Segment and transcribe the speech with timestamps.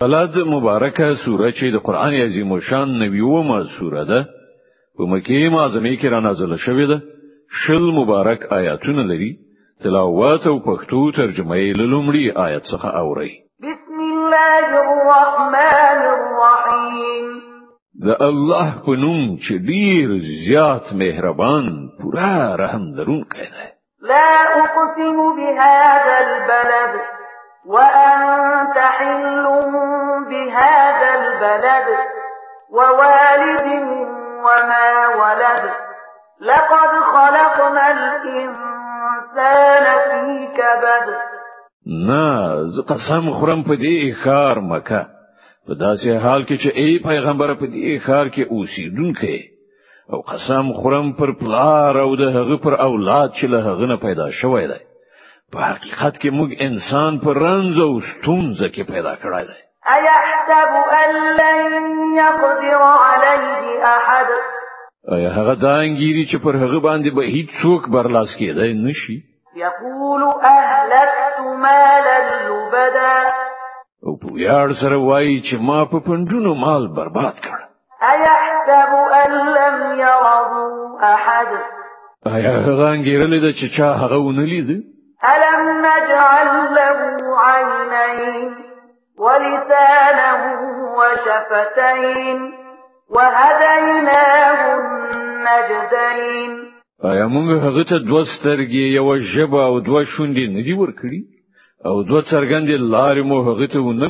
[0.00, 4.20] بلاد مبارکه سوره چې د قران عظیم شان نویومه سوره ده
[4.98, 7.02] په مکه معظمه کې را نازله شوې ده
[7.60, 9.32] شل مبارک آیاتونه لري
[9.84, 13.32] تلاوت او پښتو ترجمه یې لومړی آیت څخه اوري
[13.62, 17.26] بسم الله الرحمن الرحیم
[18.06, 21.66] د الله په نوم چې ډیر زیات مهربان
[22.02, 23.66] پورا رحم درونکی دی
[24.02, 24.30] لا
[24.64, 27.00] اقسم بهذا البلد
[27.74, 29.36] وانت حل
[30.60, 31.86] هذا البلد
[32.72, 33.82] ووالد
[34.46, 34.86] وما
[35.22, 35.64] ولد
[36.40, 41.06] لقد خلقنا الإنسان في كبد
[42.08, 45.02] نه زه قسم خورم په دې ښار مکه
[45.66, 49.38] په داسې حال کې چې ای پیغمبر په دې ښار کې اوسیدونکې
[50.12, 54.30] او قسم خورم پر پلار او د هغه پر اولاد چې له هغه نه پیدا
[54.40, 54.80] شوی دی
[55.52, 59.58] په حقیقت کې موږ انسان پر رنز او ستونزه کې پیدا کړای دی
[59.96, 60.14] آیا
[60.48, 61.68] يحسب أن لن
[62.16, 64.26] يقدر عليه أحد
[65.14, 69.16] ایا هغه دا انګیری چې پر هغه باندې به هیڅ څوک برلاس کېدای نشي
[69.56, 72.18] یقول اهلکت مالا
[72.48, 73.14] لبدا
[74.06, 77.58] او په یار سره وایي چې ما په پندونو مال برباد کړ
[78.12, 81.48] ايحسب ان لم يره احد
[82.26, 84.84] ایا هغه انګیرل چې چا هغه ونه لید
[85.34, 86.92] الم نجعل له
[87.48, 88.47] عینین
[89.28, 90.42] ولسانه
[90.98, 92.38] وشفتين
[93.10, 96.68] وهديناه النجدين
[97.04, 101.20] ایا آه، موږ هغه ته دوه سترګې یو جبا او دوه شونډې نه دي ورکړي
[101.86, 104.08] او دوه څرګندې لارې مو هغه ته ونه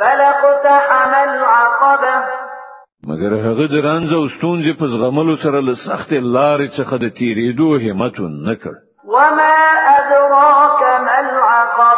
[0.00, 2.16] فلقت حمل عقبه
[3.08, 7.56] مگر هغه د رانځ او ستونزې په زغملو سره له سختې لارې څخه د تیرې
[7.60, 8.16] دوه همت
[8.48, 8.74] نه کړ
[9.14, 9.58] وما
[9.98, 11.97] ادراك ما العقبه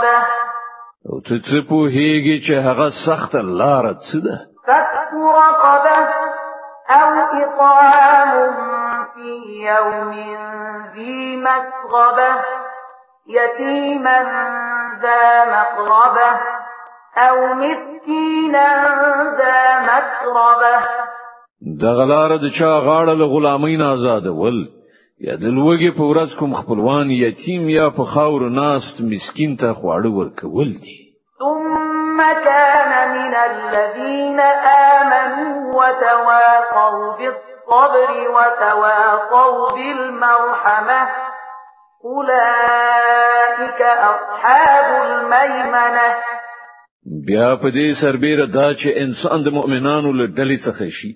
[1.21, 5.41] او ته څه پوهیږي چې هغه سخت لار څه ده فك رقبه
[6.99, 7.07] او
[7.45, 8.33] اطعام
[9.15, 9.29] في
[9.71, 10.11] يوم
[10.95, 12.35] ذي مسغبه
[13.37, 14.19] يتيما
[15.03, 15.25] ذا
[15.57, 16.33] مقربه
[17.27, 18.69] او مسكينا
[19.41, 19.59] ذا
[19.91, 20.79] مقربه
[21.83, 24.59] دغلار د چا غاړه له غلامین آزاد ول
[25.27, 30.09] یا د لوګي په ورځ کوم خپلوان یتیم یا په خاور ناست مسكين ته خواړه
[30.19, 31.10] ورکول دي
[32.21, 34.41] ثم كان من الذين
[34.95, 41.09] آمنوا وتواصوا بالصبر وتواصوا بالمرحمة
[42.05, 43.81] أولئك
[44.13, 46.09] أصحاب الميمنة
[47.27, 51.11] بیا په دې سربېره دا چې انسان د مؤمنانو له ډلې څخه شي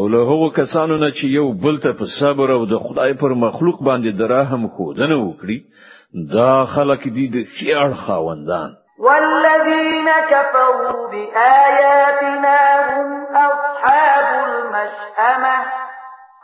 [0.00, 3.34] او له هغو کسانو نه چې یو بل ته په صبر او د خدای پر
[3.46, 12.58] مخلوق باندې دراهم خودنه وکړي دا خلک دي د خیر خاوندان والذين كفروا بآياتنا
[12.90, 15.56] هم أصحاب المشأمة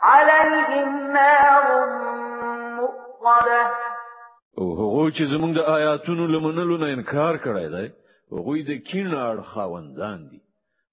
[0.01, 1.65] عليهم نار
[2.77, 3.71] مؤصدة
[4.59, 7.87] او هغوی چې زمونږ د آیاتونو لمنلو نه انکار کړی دی
[8.33, 10.41] هغوی د کینار خاوندان دي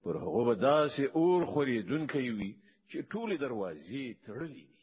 [0.03, 2.51] پر هغه به داسې اور خوري دونکې وي
[2.91, 4.82] چې ټولې دروازې تړلې دي